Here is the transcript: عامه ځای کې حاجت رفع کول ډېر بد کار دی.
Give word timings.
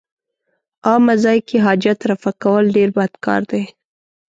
عامه 0.87 1.15
ځای 1.23 1.39
کې 1.47 1.57
حاجت 1.65 1.99
رفع 2.11 2.31
کول 2.43 2.65
ډېر 2.75 2.89
بد 2.97 3.13
کار 3.25 3.41
دی. 3.51 3.63